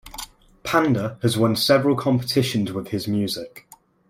[0.63, 3.67] Panda has won several competitions with his music.